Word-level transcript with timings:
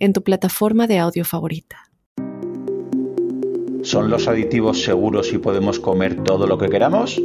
en 0.00 0.12
tu 0.12 0.22
plataforma 0.22 0.86
de 0.86 0.98
audio 0.98 1.24
favorita. 1.24 1.76
¿Son 3.82 4.10
los 4.10 4.28
aditivos 4.28 4.82
seguros 4.82 5.32
y 5.32 5.38
podemos 5.38 5.78
comer 5.78 6.24
todo 6.24 6.46
lo 6.46 6.58
que 6.58 6.68
queramos? 6.68 7.20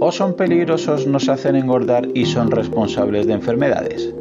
¿O 0.00 0.10
son 0.12 0.34
peligrosos, 0.34 1.06
nos 1.06 1.28
hacen 1.28 1.56
engordar 1.56 2.08
y 2.14 2.24
son 2.24 2.50
responsables 2.50 3.26
de 3.26 3.34
enfermedades? 3.34 4.14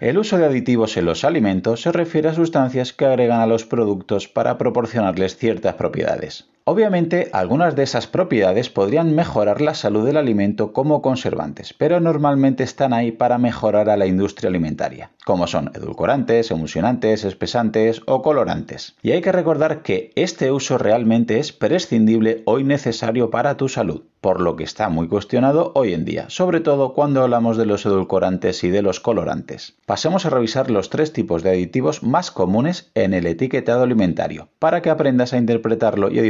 El 0.00 0.18
uso 0.18 0.38
de 0.38 0.44
aditivos 0.44 0.96
en 0.96 1.04
los 1.04 1.24
alimentos 1.24 1.82
se 1.82 1.92
refiere 1.92 2.28
a 2.28 2.34
sustancias 2.34 2.92
que 2.92 3.06
agregan 3.06 3.40
a 3.40 3.46
los 3.46 3.64
productos 3.64 4.28
para 4.28 4.58
proporcionarles 4.58 5.36
ciertas 5.36 5.74
propiedades. 5.74 6.48
Obviamente, 6.68 7.30
algunas 7.32 7.76
de 7.76 7.84
esas 7.84 8.08
propiedades 8.08 8.70
podrían 8.70 9.14
mejorar 9.14 9.60
la 9.60 9.74
salud 9.74 10.04
del 10.04 10.16
alimento 10.16 10.72
como 10.72 11.00
conservantes, 11.00 11.72
pero 11.72 12.00
normalmente 12.00 12.64
están 12.64 12.92
ahí 12.92 13.12
para 13.12 13.38
mejorar 13.38 13.88
a 13.88 13.96
la 13.96 14.06
industria 14.06 14.48
alimentaria, 14.48 15.12
como 15.24 15.46
son 15.46 15.70
edulcorantes, 15.74 16.50
emulsionantes, 16.50 17.22
espesantes 17.22 18.02
o 18.06 18.20
colorantes. 18.20 18.96
Y 19.00 19.12
hay 19.12 19.20
que 19.20 19.30
recordar 19.30 19.82
que 19.82 20.10
este 20.16 20.50
uso 20.50 20.76
realmente 20.76 21.38
es 21.38 21.52
prescindible 21.52 22.42
o 22.46 22.58
innecesario 22.58 23.30
para 23.30 23.56
tu 23.56 23.68
salud, 23.68 24.02
por 24.20 24.40
lo 24.40 24.56
que 24.56 24.64
está 24.64 24.88
muy 24.88 25.06
cuestionado 25.06 25.70
hoy 25.76 25.94
en 25.94 26.04
día, 26.04 26.24
sobre 26.30 26.58
todo 26.58 26.94
cuando 26.94 27.22
hablamos 27.22 27.56
de 27.56 27.66
los 27.66 27.86
edulcorantes 27.86 28.64
y 28.64 28.70
de 28.70 28.82
los 28.82 28.98
colorantes. 28.98 29.76
Pasemos 29.86 30.26
a 30.26 30.30
revisar 30.30 30.68
los 30.68 30.90
tres 30.90 31.12
tipos 31.12 31.44
de 31.44 31.50
aditivos 31.50 32.02
más 32.02 32.32
comunes 32.32 32.90
en 32.96 33.14
el 33.14 33.28
etiquetado 33.28 33.84
alimentario, 33.84 34.48
para 34.58 34.82
que 34.82 34.90
aprendas 34.90 35.32
a 35.32 35.38
interpretarlo 35.38 36.10
y 36.10 36.18
a 36.18 36.22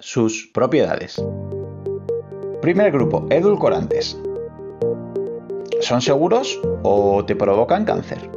sus 0.00 0.50
propiedades. 0.52 1.22
Primer 2.60 2.92
grupo, 2.92 3.26
edulcorantes. 3.30 4.20
¿Son 5.80 6.00
seguros 6.00 6.60
o 6.82 7.24
te 7.24 7.34
provocan 7.34 7.84
cáncer? 7.84 8.30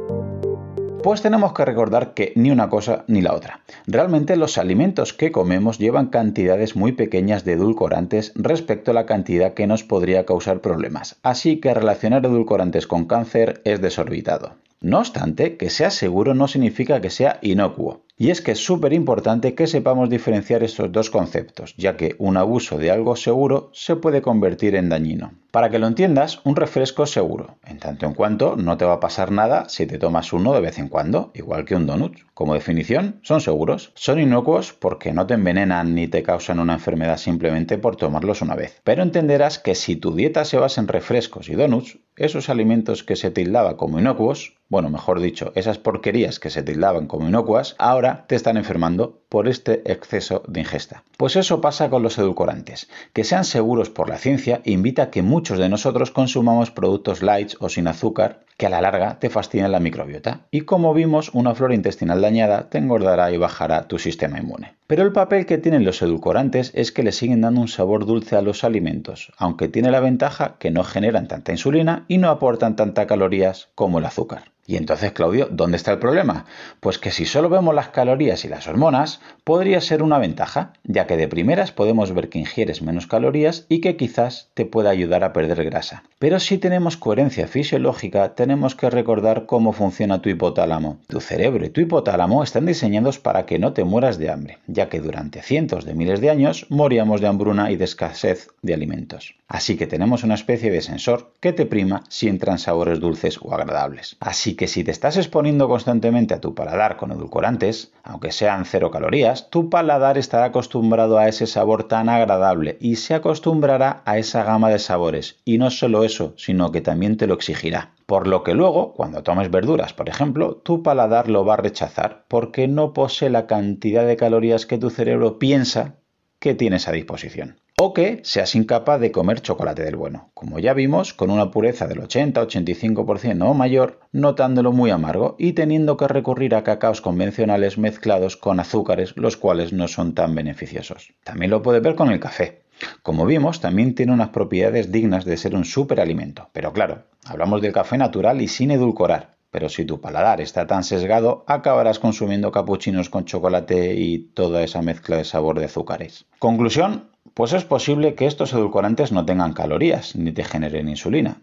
Pues 1.02 1.22
tenemos 1.22 1.52
que 1.52 1.64
recordar 1.64 2.14
que 2.14 2.32
ni 2.34 2.50
una 2.50 2.68
cosa 2.68 3.04
ni 3.06 3.20
la 3.20 3.34
otra. 3.34 3.60
Realmente 3.86 4.34
los 4.34 4.58
alimentos 4.58 5.12
que 5.12 5.30
comemos 5.30 5.78
llevan 5.78 6.08
cantidades 6.08 6.74
muy 6.74 6.90
pequeñas 6.92 7.44
de 7.44 7.52
edulcorantes 7.52 8.32
respecto 8.34 8.90
a 8.90 8.94
la 8.94 9.06
cantidad 9.06 9.54
que 9.54 9.68
nos 9.68 9.84
podría 9.84 10.26
causar 10.26 10.60
problemas, 10.60 11.16
así 11.22 11.60
que 11.60 11.72
relacionar 11.72 12.26
edulcorantes 12.26 12.88
con 12.88 13.04
cáncer 13.04 13.60
es 13.64 13.80
desorbitado. 13.80 14.54
No 14.80 14.98
obstante, 14.98 15.56
que 15.56 15.70
sea 15.70 15.90
seguro 15.90 16.34
no 16.34 16.48
significa 16.48 17.00
que 17.00 17.10
sea 17.10 17.38
inocuo. 17.40 18.02
Y 18.18 18.30
es 18.30 18.40
que 18.40 18.52
es 18.52 18.64
súper 18.64 18.94
importante 18.94 19.54
que 19.54 19.66
sepamos 19.66 20.08
diferenciar 20.08 20.62
estos 20.62 20.90
dos 20.90 21.10
conceptos, 21.10 21.74
ya 21.76 21.98
que 21.98 22.16
un 22.18 22.38
abuso 22.38 22.78
de 22.78 22.90
algo 22.90 23.14
seguro 23.14 23.68
se 23.74 23.94
puede 23.96 24.22
convertir 24.22 24.74
en 24.74 24.88
dañino. 24.88 25.34
Para 25.50 25.68
que 25.68 25.78
lo 25.78 25.86
entiendas, 25.86 26.40
un 26.44 26.56
refresco 26.56 27.02
es 27.02 27.10
seguro, 27.10 27.56
en 27.66 27.78
tanto 27.78 28.06
en 28.06 28.14
cuanto 28.14 28.56
no 28.56 28.78
te 28.78 28.86
va 28.86 28.94
a 28.94 29.00
pasar 29.00 29.32
nada 29.32 29.68
si 29.68 29.86
te 29.86 29.98
tomas 29.98 30.32
uno 30.32 30.54
de 30.54 30.60
vez 30.62 30.78
en 30.78 30.88
cuando, 30.88 31.30
igual 31.34 31.66
que 31.66 31.74
un 31.74 31.86
donut. 31.86 32.16
Como 32.32 32.54
definición, 32.54 33.20
son 33.22 33.42
seguros. 33.42 33.92
Son 33.94 34.18
inocuos 34.18 34.72
porque 34.72 35.12
no 35.12 35.26
te 35.26 35.34
envenenan 35.34 35.94
ni 35.94 36.08
te 36.08 36.22
causan 36.22 36.58
una 36.58 36.74
enfermedad 36.74 37.18
simplemente 37.18 37.76
por 37.76 37.96
tomarlos 37.96 38.40
una 38.40 38.54
vez. 38.54 38.80
Pero 38.84 39.02
entenderás 39.02 39.58
que 39.58 39.74
si 39.74 39.96
tu 39.96 40.14
dieta 40.14 40.46
se 40.46 40.58
basa 40.58 40.80
en 40.80 40.88
refrescos 40.88 41.50
y 41.50 41.54
donuts, 41.54 41.98
esos 42.16 42.48
alimentos 42.48 43.04
que 43.04 43.16
se 43.16 43.30
tildaba 43.30 43.76
como 43.76 43.98
inocuos 43.98 44.56
bueno, 44.68 44.90
mejor 44.90 45.20
dicho, 45.20 45.52
esas 45.54 45.78
porquerías 45.78 46.40
que 46.40 46.50
se 46.50 46.64
tildaban 46.64 47.06
como 47.06 47.28
inocuas, 47.28 47.76
ahora 47.78 48.05
te 48.26 48.34
están 48.34 48.56
enfermando 48.56 49.20
por 49.28 49.48
este 49.48 49.82
exceso 49.90 50.42
de 50.48 50.60
ingesta. 50.60 51.02
Pues 51.16 51.36
eso 51.36 51.60
pasa 51.60 51.90
con 51.90 52.02
los 52.02 52.18
edulcorantes. 52.18 52.88
Que 53.12 53.24
sean 53.24 53.44
seguros 53.44 53.90
por 53.90 54.08
la 54.08 54.18
ciencia 54.18 54.60
invita 54.64 55.04
a 55.04 55.10
que 55.10 55.22
muchos 55.22 55.58
de 55.58 55.68
nosotros 55.68 56.10
consumamos 56.10 56.70
productos 56.70 57.22
light 57.22 57.54
o 57.58 57.68
sin 57.68 57.88
azúcar 57.88 58.44
que 58.56 58.66
a 58.66 58.70
la 58.70 58.80
larga 58.80 59.18
te 59.18 59.30
fastidian 59.30 59.72
la 59.72 59.80
microbiota. 59.80 60.46
Y 60.50 60.62
como 60.62 60.94
vimos, 60.94 61.30
una 61.34 61.54
flora 61.54 61.74
intestinal 61.74 62.22
dañada 62.22 62.70
te 62.70 62.78
engordará 62.78 63.30
y 63.30 63.36
bajará 63.36 63.86
tu 63.88 63.98
sistema 63.98 64.38
inmune. 64.38 64.74
Pero 64.86 65.02
el 65.02 65.12
papel 65.12 65.46
que 65.46 65.58
tienen 65.58 65.84
los 65.84 66.00
edulcorantes 66.00 66.72
es 66.74 66.92
que 66.92 67.02
le 67.02 67.12
siguen 67.12 67.42
dando 67.42 67.60
un 67.60 67.68
sabor 67.68 68.06
dulce 68.06 68.36
a 68.36 68.42
los 68.42 68.64
alimentos, 68.64 69.32
aunque 69.36 69.68
tiene 69.68 69.90
la 69.90 70.00
ventaja 70.00 70.56
que 70.58 70.70
no 70.70 70.84
generan 70.84 71.28
tanta 71.28 71.52
insulina 71.52 72.04
y 72.08 72.18
no 72.18 72.30
aportan 72.30 72.76
tantas 72.76 73.06
calorías 73.06 73.68
como 73.74 73.98
el 73.98 74.06
azúcar. 74.06 74.55
Y 74.66 74.76
entonces, 74.76 75.12
Claudio, 75.12 75.48
¿dónde 75.50 75.76
está 75.76 75.92
el 75.92 75.98
problema? 75.98 76.44
Pues 76.80 76.98
que 76.98 77.10
si 77.10 77.24
solo 77.24 77.48
vemos 77.48 77.74
las 77.74 77.88
calorías 77.88 78.44
y 78.44 78.48
las 78.48 78.66
hormonas, 78.66 79.20
podría 79.44 79.80
ser 79.80 80.02
una 80.02 80.18
ventaja, 80.18 80.72
ya 80.82 81.06
que 81.06 81.16
de 81.16 81.28
primeras 81.28 81.70
podemos 81.70 82.12
ver 82.12 82.28
que 82.28 82.40
ingieres 82.40 82.82
menos 82.82 83.06
calorías 83.06 83.66
y 83.68 83.80
que 83.80 83.96
quizás 83.96 84.50
te 84.54 84.66
pueda 84.66 84.90
ayudar 84.90 85.22
a 85.22 85.32
perder 85.32 85.64
grasa. 85.64 86.02
Pero 86.18 86.40
si 86.40 86.58
tenemos 86.58 86.96
coherencia 86.96 87.46
fisiológica, 87.46 88.34
tenemos 88.34 88.74
que 88.74 88.90
recordar 88.90 89.46
cómo 89.46 89.72
funciona 89.72 90.20
tu 90.20 90.30
hipotálamo. 90.30 90.98
Tu 91.06 91.20
cerebro 91.20 91.64
y 91.64 91.70
tu 91.70 91.80
hipotálamo 91.80 92.42
están 92.42 92.66
diseñados 92.66 93.18
para 93.18 93.46
que 93.46 93.58
no 93.58 93.72
te 93.72 93.84
mueras 93.84 94.18
de 94.18 94.30
hambre, 94.30 94.58
ya 94.66 94.88
que 94.88 95.00
durante 95.00 95.42
cientos 95.42 95.84
de 95.84 95.94
miles 95.94 96.20
de 96.20 96.30
años 96.30 96.66
moríamos 96.70 97.20
de 97.20 97.28
hambruna 97.28 97.70
y 97.70 97.76
de 97.76 97.84
escasez 97.84 98.48
de 98.62 98.74
alimentos. 98.74 99.36
Así 99.48 99.76
que 99.76 99.86
tenemos 99.86 100.24
una 100.24 100.34
especie 100.34 100.72
de 100.72 100.82
sensor 100.82 101.32
que 101.40 101.52
te 101.52 101.66
prima 101.66 102.02
si 102.08 102.26
entran 102.26 102.58
sabores 102.58 102.98
dulces 102.98 103.38
o 103.40 103.54
agradables. 103.54 104.16
Así 104.18 104.55
que 104.56 104.66
si 104.66 104.82
te 104.82 104.90
estás 104.90 105.16
exponiendo 105.16 105.68
constantemente 105.68 106.34
a 106.34 106.40
tu 106.40 106.54
paladar 106.54 106.96
con 106.96 107.12
edulcorantes, 107.12 107.92
aunque 108.02 108.32
sean 108.32 108.64
cero 108.64 108.90
calorías, 108.90 109.48
tu 109.50 109.70
paladar 109.70 110.18
estará 110.18 110.46
acostumbrado 110.46 111.18
a 111.18 111.28
ese 111.28 111.46
sabor 111.46 111.84
tan 111.84 112.08
agradable 112.08 112.76
y 112.80 112.96
se 112.96 113.14
acostumbrará 113.14 114.02
a 114.04 114.18
esa 114.18 114.42
gama 114.42 114.70
de 114.70 114.78
sabores. 114.78 115.36
Y 115.44 115.58
no 115.58 115.70
solo 115.70 116.04
eso, 116.04 116.34
sino 116.36 116.72
que 116.72 116.80
también 116.80 117.16
te 117.16 117.26
lo 117.26 117.34
exigirá. 117.34 117.92
Por 118.06 118.26
lo 118.26 118.42
que 118.42 118.54
luego, 118.54 118.92
cuando 118.94 119.22
tomes 119.22 119.50
verduras, 119.50 119.92
por 119.92 120.08
ejemplo, 120.08 120.56
tu 120.56 120.82
paladar 120.82 121.28
lo 121.28 121.44
va 121.44 121.54
a 121.54 121.58
rechazar 121.58 122.24
porque 122.28 122.66
no 122.66 122.92
posee 122.92 123.30
la 123.30 123.46
cantidad 123.46 124.06
de 124.06 124.16
calorías 124.16 124.66
que 124.66 124.78
tu 124.78 124.90
cerebro 124.90 125.38
piensa 125.38 125.96
que 126.38 126.54
tienes 126.54 126.88
a 126.88 126.92
disposición 126.92 127.60
o 127.78 127.92
que 127.92 128.20
seas 128.24 128.54
incapaz 128.54 128.98
de 129.00 129.12
comer 129.12 129.42
chocolate 129.42 129.84
del 129.84 129.96
bueno, 129.96 130.30
como 130.32 130.58
ya 130.58 130.72
vimos, 130.72 131.12
con 131.12 131.30
una 131.30 131.50
pureza 131.50 131.86
del 131.86 132.00
80-85% 132.00 133.46
o 133.46 133.52
mayor, 133.52 134.00
notándolo 134.12 134.72
muy 134.72 134.88
amargo 134.88 135.36
y 135.38 135.52
teniendo 135.52 135.98
que 135.98 136.08
recurrir 136.08 136.54
a 136.54 136.64
cacaos 136.64 137.02
convencionales 137.02 137.76
mezclados 137.76 138.38
con 138.38 138.60
azúcares, 138.60 139.12
los 139.16 139.36
cuales 139.36 139.74
no 139.74 139.88
son 139.88 140.14
tan 140.14 140.34
beneficiosos. 140.34 141.12
También 141.22 141.50
lo 141.50 141.60
puedes 141.60 141.82
ver 141.82 141.96
con 141.96 142.10
el 142.10 142.18
café. 142.18 142.62
Como 143.02 143.26
vimos, 143.26 143.60
también 143.60 143.94
tiene 143.94 144.12
unas 144.14 144.30
propiedades 144.30 144.90
dignas 144.90 145.26
de 145.26 145.36
ser 145.36 145.54
un 145.54 145.66
superalimento, 145.66 146.48
pero 146.54 146.72
claro, 146.72 147.04
hablamos 147.26 147.60
del 147.60 147.74
café 147.74 147.98
natural 147.98 148.40
y 148.40 148.48
sin 148.48 148.70
edulcorar, 148.70 149.36
pero 149.50 149.68
si 149.68 149.84
tu 149.84 150.00
paladar 150.00 150.40
está 150.40 150.66
tan 150.66 150.82
sesgado, 150.82 151.44
acabarás 151.46 151.98
consumiendo 151.98 152.52
capuchinos 152.52 153.10
con 153.10 153.26
chocolate 153.26 153.96
y 153.96 154.18
toda 154.18 154.62
esa 154.62 154.80
mezcla 154.80 155.18
de 155.18 155.24
sabor 155.24 155.58
de 155.58 155.66
azúcares. 155.66 156.26
Conclusión, 156.38 157.10
pues 157.34 157.52
es 157.52 157.64
posible 157.64 158.14
que 158.14 158.26
estos 158.26 158.52
edulcorantes 158.52 159.12
no 159.12 159.24
tengan 159.24 159.52
calorías 159.52 160.16
ni 160.16 160.32
te 160.32 160.44
generen 160.44 160.88
insulina. 160.88 161.42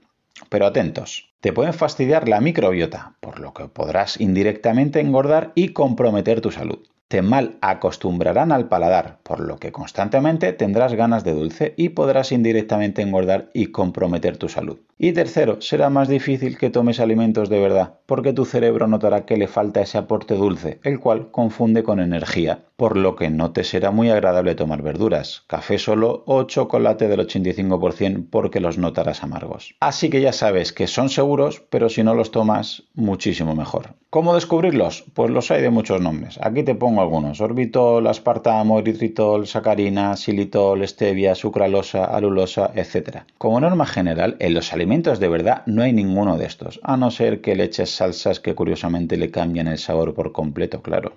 Pero 0.50 0.66
atentos, 0.66 1.30
te 1.42 1.54
pueden 1.54 1.74
fastidiar 1.74 2.28
la 2.28 2.42
microbiota, 2.42 3.16
por 3.20 3.40
lo 3.40 3.54
que 3.54 3.68
podrás 3.68 4.20
indirectamente 4.20 5.00
engordar 5.00 5.52
y 5.56 5.70
comprometer 5.70 6.42
tu 6.42 6.52
salud 6.52 6.80
te 7.14 7.22
mal 7.22 7.58
acostumbrarán 7.62 8.52
al 8.52 8.68
paladar, 8.70 9.20
por 9.22 9.40
lo 9.40 9.58
que 9.58 9.72
constantemente 9.72 10.52
tendrás 10.52 10.96
ganas 10.96 11.24
de 11.24 11.34
dulce 11.34 11.76
y 11.78 11.90
podrás 11.90 12.32
indirectamente 12.32 13.04
engordar 13.04 13.52
y 13.54 13.68
comprometer 13.68 14.38
tu 14.38 14.50
salud. 14.50 14.80
Y 14.98 15.12
tercero, 15.12 15.60
será 15.60 15.90
más 15.90 16.08
difícil 16.08 16.58
que 16.58 16.70
tomes 16.70 17.00
alimentos 17.00 17.50
de 17.50 17.60
verdad, 17.60 17.96
porque 18.06 18.32
tu 18.32 18.46
cerebro 18.46 18.88
notará 18.88 19.26
que 19.26 19.38
le 19.38 19.48
falta 19.48 19.82
ese 19.82 19.98
aporte 19.98 20.36
dulce, 20.36 20.80
el 20.84 21.00
cual 21.00 21.32
confunde 21.32 21.84
con 21.84 22.00
energía, 22.00 22.66
por 22.76 22.96
lo 22.96 23.16
que 23.16 23.30
no 23.30 23.52
te 23.52 23.64
será 23.64 23.92
muy 23.92 24.10
agradable 24.10 24.56
tomar 24.56 24.82
verduras, 24.82 25.44
café 25.48 25.78
solo 25.80 26.24
o 26.28 26.44
chocolate 26.44 27.08
del 27.08 27.28
85% 27.28 28.28
porque 28.30 28.60
los 28.60 28.78
notarás 28.78 29.24
amargos. 29.24 29.76
Así 29.80 30.10
que 30.10 30.22
ya 30.22 30.32
sabes 30.32 30.74
que 30.74 30.88
son 30.88 31.10
seguros, 31.10 31.64
pero 31.70 31.90
si 31.90 32.04
no 32.04 32.14
los 32.14 32.32
tomas, 32.32 32.84
muchísimo 32.94 33.56
mejor. 33.56 33.96
¿Cómo 34.10 34.36
descubrirlos? 34.36 35.06
Pues 35.16 35.32
los 35.32 35.50
hay 35.50 35.64
de 35.64 35.72
muchos 35.72 36.00
nombres. 36.00 36.40
Aquí 36.42 36.62
te 36.62 36.76
pongo 36.76 37.02
algunos. 37.02 37.42
Orbitol, 37.42 38.06
aspartamo, 38.06 38.78
eritritol, 38.78 39.48
sacarina, 39.48 40.16
xilitol, 40.16 40.88
stevia, 40.88 41.34
sucralosa, 41.34 42.06
alulosa, 42.06 42.72
etc. 42.76 43.24
Como 43.40 43.60
norma 43.60 43.88
general, 43.88 44.36
en 44.40 44.54
los 44.54 44.72
alimentos 44.72 44.83
de 44.86 45.28
verdad 45.30 45.64
no 45.66 45.82
hay 45.82 45.94
ninguno 45.94 46.38
de 46.38 46.46
estos, 46.46 46.80
a 46.84 46.98
no 46.98 47.10
ser 47.10 47.42
que 47.42 47.56
le 47.56 47.64
eches 47.64 47.90
salsas 47.90 48.40
que 48.40 48.54
curiosamente 48.54 49.18
le 49.18 49.32
cambian 49.32 49.68
el 49.68 49.78
sabor 49.78 50.14
por 50.14 50.32
completo, 50.32 50.82
claro. 50.82 51.14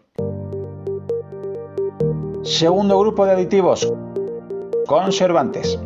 Segundo 2.42 2.98
grupo 3.00 3.26
de 3.26 3.32
aditivos, 3.32 3.92
conservantes. 4.86 5.78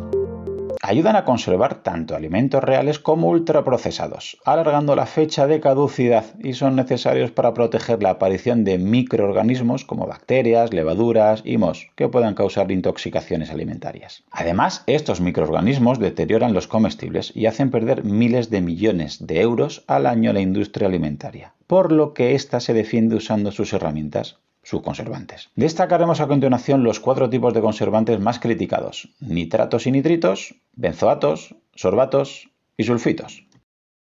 Ayudan 0.91 1.15
a 1.15 1.23
conservar 1.23 1.83
tanto 1.83 2.17
alimentos 2.17 2.61
reales 2.61 2.99
como 2.99 3.29
ultraprocesados, 3.29 4.37
alargando 4.43 4.93
la 4.93 5.05
fecha 5.05 5.47
de 5.47 5.61
caducidad 5.61 6.25
y 6.43 6.51
son 6.51 6.75
necesarios 6.75 7.31
para 7.31 7.53
proteger 7.53 8.03
la 8.03 8.09
aparición 8.09 8.65
de 8.65 8.77
microorganismos 8.77 9.85
como 9.85 10.05
bacterias, 10.05 10.73
levaduras 10.73 11.43
y 11.45 11.57
mos 11.57 11.87
que 11.95 12.09
puedan 12.09 12.33
causar 12.33 12.69
intoxicaciones 12.73 13.51
alimentarias. 13.51 14.25
Además, 14.31 14.83
estos 14.85 15.21
microorganismos 15.21 15.97
deterioran 15.97 16.53
los 16.53 16.67
comestibles 16.67 17.31
y 17.33 17.45
hacen 17.45 17.71
perder 17.71 18.03
miles 18.03 18.49
de 18.49 18.59
millones 18.59 19.25
de 19.25 19.39
euros 19.39 19.85
al 19.87 20.05
año 20.05 20.31
a 20.31 20.33
la 20.33 20.41
industria 20.41 20.89
alimentaria, 20.89 21.53
por 21.67 21.93
lo 21.93 22.13
que 22.13 22.35
ésta 22.35 22.59
se 22.59 22.73
defiende 22.73 23.15
usando 23.15 23.53
sus 23.53 23.71
herramientas 23.71 24.40
conservantes. 24.81 25.49
Destacaremos 25.55 26.21
a 26.21 26.27
continuación 26.27 26.83
los 26.83 26.99
cuatro 26.99 27.29
tipos 27.29 27.53
de 27.53 27.61
conservantes 27.61 28.19
más 28.19 28.39
criticados, 28.39 29.09
nitratos 29.19 29.87
y 29.87 29.91
nitritos, 29.91 30.55
benzoatos, 30.73 31.55
sorbatos 31.75 32.49
y 32.77 32.83
sulfitos. 32.83 33.45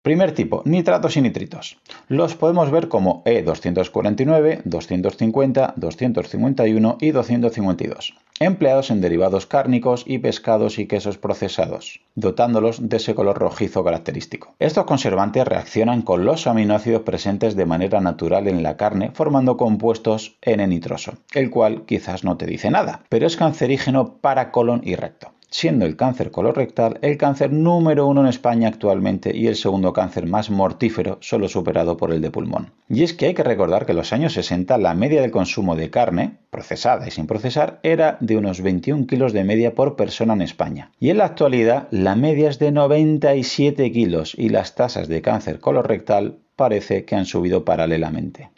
Primer 0.07 0.31
tipo, 0.31 0.63
nitratos 0.65 1.17
y 1.17 1.21
nitritos. 1.21 1.79
Los 2.07 2.37
podemos 2.37 2.71
ver 2.71 2.87
como 2.87 3.25
E249, 3.25 4.63
250, 4.65 5.75
251 5.75 6.99
y 7.01 7.11
252, 7.11 8.15
empleados 8.39 8.93
en 8.93 9.01
derivados 9.01 9.47
cárnicos 9.47 10.05
y 10.07 10.19
pescados 10.19 10.79
y 10.79 10.87
quesos 10.87 11.19
procesados, 11.19 12.03
dotándolos 12.15 12.89
de 12.89 12.99
ese 12.99 13.17
color 13.17 13.37
rojizo 13.39 13.83
característico. 13.83 14.55
Estos 14.61 14.85
conservantes 14.85 15.45
reaccionan 15.45 16.03
con 16.03 16.25
los 16.25 16.47
aminoácidos 16.47 17.03
presentes 17.03 17.57
de 17.57 17.67
manera 17.67 18.01
natural 18.01 18.47
en 18.47 18.63
la 18.63 18.77
carne, 18.77 19.11
formando 19.13 19.57
compuestos 19.57 20.37
N-nitroso, 20.41 21.15
el 21.35 21.51
cual 21.51 21.83
quizás 21.85 22.23
no 22.23 22.37
te 22.37 22.47
dice 22.47 22.71
nada, 22.71 23.01
pero 23.09 23.27
es 23.27 23.37
cancerígeno 23.37 24.19
para 24.19 24.53
colon 24.53 24.83
y 24.85 24.95
recto 24.95 25.33
siendo 25.51 25.87
el 25.87 25.97
cáncer 25.97 26.31
colorectal 26.31 26.99
el 27.03 27.17
cáncer 27.17 27.53
número 27.53 28.07
uno 28.07 28.23
en 28.23 28.27
España 28.27 28.69
actualmente 28.69 29.37
y 29.37 29.47
el 29.47 29.57
segundo 29.57 29.93
cáncer 29.93 30.27
más 30.27 30.51
mortífero, 30.51 31.19
solo 31.21 31.49
superado 31.49 31.97
por 31.97 32.13
el 32.13 32.21
de 32.21 32.31
pulmón. 32.31 32.73
Y 32.89 33.03
es 33.03 33.15
que 33.15 33.27
hay 33.27 33.35
que 33.35 33.43
recordar 33.43 33.87
que 33.87 33.93
en 33.93 33.99
los 33.99 34.13
años 34.13 34.33
60 34.35 34.77
la 34.79 34.95
media 34.95 35.21
del 35.21 35.31
consumo 35.31 35.77
de 35.77 35.91
carne, 35.91 36.39
procesada 36.51 37.07
y 37.07 37.11
sin 37.11 37.27
procesar, 37.27 37.81
era 37.83 38.19
de 38.21 38.37
unos 38.37 38.61
21 38.61 39.07
kilos 39.07 39.33
de 39.33 39.45
media 39.45 39.75
por 39.75 39.97
persona 39.97 40.35
en 40.35 40.43
España. 40.43 40.91
Y 40.99 41.11
en 41.11 41.19
la 41.19 41.27
actualidad 41.27 41.89
la 41.91 42.17
media 42.17 42.51
es 42.51 42.59
de 42.59 42.73
97 42.73 43.93
kilos 43.93 44.35
y 44.37 44.49
las 44.49 44.75
tasas 44.75 45.09
de 45.09 45.23
cáncer 45.23 45.61
colorectal 45.61 46.39
parece 46.57 47.05
que 47.05 47.15
han 47.15 47.27
subido 47.27 47.65
paralelamente. 47.65 48.51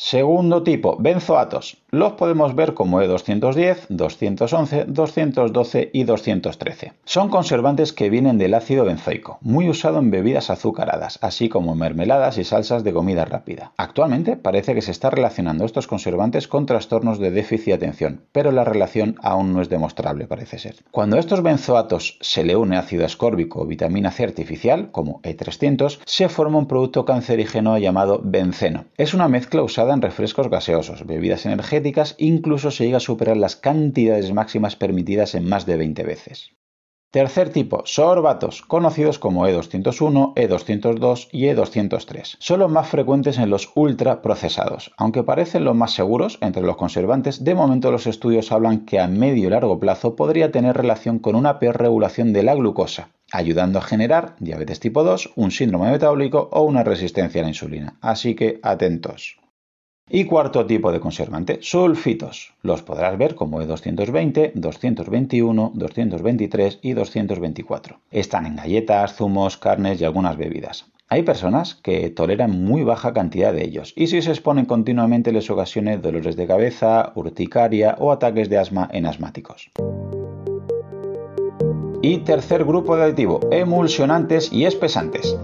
Segundo 0.00 0.62
tipo, 0.62 0.96
benzoatos. 0.96 1.78
Los 1.90 2.12
podemos 2.12 2.54
ver 2.54 2.74
como 2.74 3.00
E210, 3.00 3.86
211, 3.88 4.84
212 4.88 5.90
y 5.94 6.04
213. 6.04 6.92
Son 7.06 7.30
conservantes 7.30 7.94
que 7.94 8.10
vienen 8.10 8.36
del 8.36 8.52
ácido 8.52 8.84
benzoico, 8.84 9.38
muy 9.40 9.70
usado 9.70 9.98
en 9.98 10.10
bebidas 10.10 10.50
azucaradas, 10.50 11.18
así 11.22 11.48
como 11.48 11.74
mermeladas 11.74 12.36
y 12.36 12.44
salsas 12.44 12.84
de 12.84 12.92
comida 12.92 13.24
rápida. 13.24 13.72
Actualmente 13.78 14.36
parece 14.36 14.74
que 14.74 14.82
se 14.82 14.90
está 14.90 15.08
relacionando 15.08 15.64
estos 15.64 15.86
conservantes 15.86 16.46
con 16.46 16.66
trastornos 16.66 17.18
de 17.18 17.30
déficit 17.30 17.68
de 17.68 17.72
atención, 17.72 18.20
pero 18.32 18.52
la 18.52 18.64
relación 18.64 19.16
aún 19.22 19.54
no 19.54 19.62
es 19.62 19.70
demostrable, 19.70 20.26
parece 20.26 20.58
ser. 20.58 20.74
Cuando 20.90 21.16
a 21.16 21.20
estos 21.20 21.42
benzoatos 21.42 22.18
se 22.20 22.44
le 22.44 22.56
une 22.56 22.76
ácido 22.76 23.06
ascórbico 23.06 23.62
o 23.62 23.66
vitamina 23.66 24.10
C 24.10 24.24
artificial, 24.24 24.90
como 24.90 25.22
E300, 25.22 26.00
se 26.04 26.28
forma 26.28 26.58
un 26.58 26.68
producto 26.68 27.06
cancerígeno 27.06 27.78
llamado 27.78 28.20
benceno. 28.22 28.84
Es 28.98 29.14
una 29.14 29.28
mezcla 29.28 29.62
usada 29.62 29.94
en 29.94 30.02
refrescos 30.02 30.50
gaseosos, 30.50 31.06
bebidas 31.06 31.46
energéticas, 31.46 31.77
incluso 32.18 32.70
se 32.70 32.84
llega 32.84 32.98
a 32.98 33.00
superar 33.00 33.36
las 33.36 33.56
cantidades 33.56 34.32
máximas 34.32 34.76
permitidas 34.76 35.34
en 35.34 35.48
más 35.48 35.66
de 35.66 35.76
20 35.76 36.02
veces. 36.04 36.50
Tercer 37.10 37.48
tipo, 37.48 37.84
sorbatos, 37.86 38.60
conocidos 38.60 39.18
como 39.18 39.48
E201, 39.48 40.34
E202 40.34 41.28
y 41.32 41.44
E203. 41.44 42.36
Son 42.38 42.60
los 42.60 42.70
más 42.70 42.86
frecuentes 42.86 43.38
en 43.38 43.48
los 43.48 43.70
ultraprocesados. 43.74 44.92
Aunque 44.98 45.22
parecen 45.22 45.64
los 45.64 45.74
más 45.74 45.94
seguros 45.94 46.36
entre 46.42 46.62
los 46.62 46.76
conservantes, 46.76 47.44
de 47.44 47.54
momento 47.54 47.90
los 47.90 48.06
estudios 48.06 48.52
hablan 48.52 48.84
que 48.84 49.00
a 49.00 49.08
medio 49.08 49.46
y 49.46 49.50
largo 49.50 49.80
plazo 49.80 50.16
podría 50.16 50.52
tener 50.52 50.76
relación 50.76 51.18
con 51.18 51.34
una 51.34 51.58
peor 51.58 51.78
regulación 51.78 52.34
de 52.34 52.42
la 52.42 52.54
glucosa, 52.54 53.08
ayudando 53.32 53.78
a 53.78 53.82
generar 53.82 54.36
diabetes 54.38 54.78
tipo 54.78 55.02
2, 55.02 55.32
un 55.34 55.50
síndrome 55.50 55.90
metabólico 55.90 56.50
o 56.52 56.60
una 56.60 56.84
resistencia 56.84 57.40
a 57.40 57.44
la 57.44 57.48
insulina. 57.48 57.96
Así 58.02 58.34
que 58.34 58.60
atentos. 58.62 59.38
Y 60.10 60.24
cuarto 60.24 60.64
tipo 60.64 60.90
de 60.90 61.00
conservante, 61.00 61.58
sulfitos. 61.60 62.54
Los 62.62 62.82
podrás 62.82 63.18
ver 63.18 63.34
como 63.34 63.60
E220, 63.60 64.52
221, 64.54 65.72
223 65.74 66.78
y 66.80 66.92
224. 66.92 67.98
Están 68.10 68.46
en 68.46 68.56
galletas, 68.56 69.16
zumos, 69.16 69.58
carnes 69.58 70.00
y 70.00 70.04
algunas 70.04 70.36
bebidas. 70.38 70.86
Hay 71.10 71.22
personas 71.22 71.74
que 71.74 72.10
toleran 72.10 72.50
muy 72.50 72.84
baja 72.84 73.14
cantidad 73.14 73.52
de 73.52 73.64
ellos 73.64 73.94
y 73.96 74.08
si 74.08 74.20
se 74.20 74.30
exponen 74.30 74.66
continuamente 74.66 75.32
les 75.32 75.48
ocasione 75.50 75.96
dolores 75.96 76.36
de 76.36 76.46
cabeza, 76.46 77.12
urticaria 77.14 77.96
o 77.98 78.12
ataques 78.12 78.50
de 78.50 78.58
asma 78.58 78.88
en 78.92 79.06
asmáticos. 79.06 79.70
Y 82.02 82.18
tercer 82.18 82.64
grupo 82.64 82.96
de 82.96 83.04
aditivo, 83.04 83.40
emulsionantes 83.50 84.52
y 84.52 84.66
espesantes. 84.66 85.36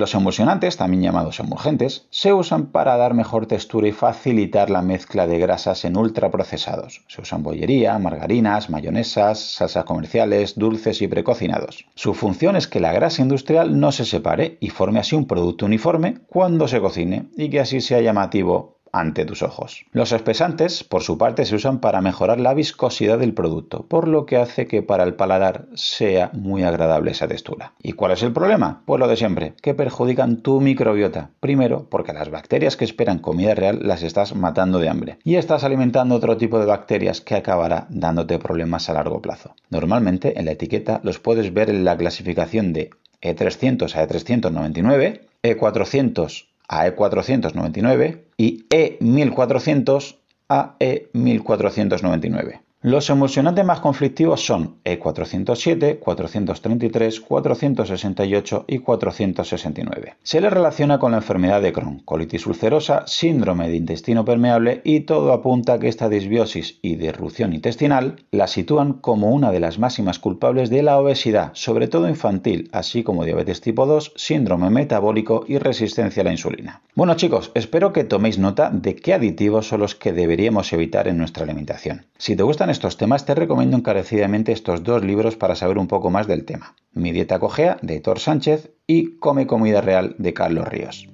Los 0.00 0.14
emulsionantes, 0.14 0.78
también 0.78 1.02
llamados 1.02 1.40
emulgentes, 1.40 2.06
se 2.08 2.32
usan 2.32 2.68
para 2.68 2.96
dar 2.96 3.12
mejor 3.12 3.44
textura 3.44 3.86
y 3.86 3.92
facilitar 3.92 4.70
la 4.70 4.80
mezcla 4.80 5.26
de 5.26 5.38
grasas 5.38 5.84
en 5.84 5.98
ultraprocesados. 5.98 7.02
Se 7.06 7.20
usan 7.20 7.42
bollería, 7.42 7.98
margarinas, 7.98 8.70
mayonesas, 8.70 9.38
salsas 9.38 9.84
comerciales, 9.84 10.58
dulces 10.58 11.02
y 11.02 11.08
precocinados. 11.08 11.84
Su 11.96 12.14
función 12.14 12.56
es 12.56 12.66
que 12.66 12.80
la 12.80 12.94
grasa 12.94 13.20
industrial 13.20 13.78
no 13.78 13.92
se 13.92 14.06
separe 14.06 14.56
y 14.62 14.70
forme 14.70 15.00
así 15.00 15.16
un 15.16 15.26
producto 15.26 15.66
uniforme 15.66 16.20
cuando 16.28 16.66
se 16.66 16.80
cocine 16.80 17.28
y 17.36 17.50
que 17.50 17.60
así 17.60 17.82
sea 17.82 18.00
llamativo 18.00 18.79
ante 18.92 19.24
tus 19.24 19.42
ojos. 19.42 19.84
Los 19.92 20.12
espesantes, 20.12 20.84
por 20.84 21.02
su 21.02 21.18
parte, 21.18 21.44
se 21.44 21.54
usan 21.54 21.80
para 21.80 22.00
mejorar 22.00 22.40
la 22.40 22.54
viscosidad 22.54 23.18
del 23.18 23.34
producto, 23.34 23.86
por 23.86 24.08
lo 24.08 24.26
que 24.26 24.36
hace 24.36 24.66
que 24.66 24.82
para 24.82 25.04
el 25.04 25.14
paladar 25.14 25.66
sea 25.74 26.30
muy 26.32 26.62
agradable 26.62 27.10
esa 27.12 27.28
textura. 27.28 27.72
¿Y 27.82 27.92
cuál 27.92 28.12
es 28.12 28.22
el 28.22 28.32
problema? 28.32 28.82
Pues 28.86 29.00
lo 29.00 29.08
de 29.08 29.16
siempre, 29.16 29.54
que 29.62 29.74
perjudican 29.74 30.38
tu 30.42 30.60
microbiota. 30.60 31.30
Primero, 31.40 31.86
porque 31.88 32.12
las 32.12 32.30
bacterias 32.30 32.76
que 32.76 32.84
esperan 32.84 33.18
comida 33.18 33.54
real 33.54 33.80
las 33.82 34.02
estás 34.02 34.34
matando 34.34 34.78
de 34.78 34.88
hambre 34.88 35.18
y 35.24 35.36
estás 35.36 35.64
alimentando 35.64 36.14
otro 36.14 36.36
tipo 36.36 36.58
de 36.58 36.66
bacterias 36.66 37.20
que 37.20 37.36
acabará 37.36 37.86
dándote 37.90 38.38
problemas 38.38 38.88
a 38.88 38.94
largo 38.94 39.20
plazo. 39.20 39.54
Normalmente 39.70 40.38
en 40.38 40.46
la 40.46 40.52
etiqueta 40.52 41.00
los 41.02 41.18
puedes 41.18 41.52
ver 41.52 41.70
en 41.70 41.84
la 41.84 41.96
clasificación 41.96 42.72
de 42.72 42.90
E300 43.22 43.94
a 43.94 44.06
E399, 44.06 45.20
E400 45.42 46.49
a 46.70 46.86
E499 46.86 48.22
y 48.36 48.64
E1400 48.68 50.18
a 50.48 50.76
E1499. 50.78 52.60
Los 52.82 53.10
emulsionantes 53.10 53.62
más 53.62 53.80
conflictivos 53.80 54.42
son 54.42 54.76
E407, 54.84 55.98
433, 55.98 57.20
468 57.20 58.64
y 58.66 58.78
469. 58.78 60.14
Se 60.22 60.40
les 60.40 60.50
relaciona 60.50 60.98
con 60.98 61.10
la 61.10 61.18
enfermedad 61.18 61.60
de 61.60 61.74
Crohn, 61.74 62.00
colitis 62.06 62.46
ulcerosa, 62.46 63.04
síndrome 63.06 63.68
de 63.68 63.76
intestino 63.76 64.24
permeable 64.24 64.80
y 64.82 65.00
todo 65.00 65.34
apunta 65.34 65.74
a 65.74 65.78
que 65.78 65.88
esta 65.88 66.08
disbiosis 66.08 66.78
y 66.80 66.96
disrupción 66.96 67.52
intestinal 67.52 68.24
la 68.30 68.46
sitúan 68.46 68.94
como 68.94 69.28
una 69.28 69.52
de 69.52 69.60
las 69.60 69.78
máximas 69.78 70.18
culpables 70.18 70.70
de 70.70 70.82
la 70.82 70.98
obesidad, 70.98 71.50
sobre 71.52 71.86
todo 71.86 72.08
infantil, 72.08 72.70
así 72.72 73.02
como 73.02 73.26
diabetes 73.26 73.60
tipo 73.60 73.84
2, 73.84 74.14
síndrome 74.16 74.70
metabólico 74.70 75.44
y 75.46 75.58
resistencia 75.58 76.22
a 76.22 76.24
la 76.24 76.32
insulina. 76.32 76.80
Bueno 76.94 77.12
chicos, 77.14 77.52
espero 77.54 77.92
que 77.92 78.04
toméis 78.04 78.38
nota 78.38 78.70
de 78.70 78.96
qué 78.96 79.12
aditivos 79.12 79.68
son 79.68 79.80
los 79.80 79.94
que 79.94 80.14
deberíamos 80.14 80.72
evitar 80.72 81.08
en 81.08 81.18
nuestra 81.18 81.44
alimentación. 81.44 82.06
Si 82.16 82.36
te 82.36 82.42
gustan 82.42 82.69
estos 82.70 82.96
temas, 82.96 83.24
te 83.26 83.34
recomiendo 83.34 83.76
encarecidamente 83.76 84.52
estos 84.52 84.82
dos 84.82 85.04
libros 85.04 85.36
para 85.36 85.56
saber 85.56 85.78
un 85.78 85.88
poco 85.88 86.10
más 86.10 86.26
del 86.26 86.44
tema. 86.44 86.74
Mi 86.92 87.12
dieta 87.12 87.38
cogea 87.38 87.76
de 87.82 88.00
Thor 88.00 88.18
Sánchez 88.18 88.70
y 88.86 89.18
Come 89.18 89.46
comida 89.46 89.80
real 89.80 90.14
de 90.18 90.32
Carlos 90.32 90.68
Ríos. 90.68 91.08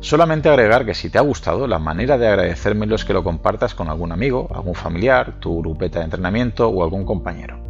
Solamente 0.00 0.48
agregar 0.48 0.86
que 0.86 0.94
si 0.94 1.10
te 1.10 1.18
ha 1.18 1.22
gustado, 1.22 1.66
la 1.66 1.78
manera 1.78 2.16
de 2.16 2.26
agradecérmelo 2.26 2.94
es 2.94 3.04
que 3.04 3.12
lo 3.12 3.22
compartas 3.22 3.74
con 3.74 3.88
algún 3.88 4.12
amigo, 4.12 4.48
algún 4.54 4.74
familiar, 4.74 5.38
tu 5.40 5.60
grupeta 5.60 5.98
de 5.98 6.06
entrenamiento 6.06 6.68
o 6.68 6.82
algún 6.82 7.04
compañero. 7.04 7.69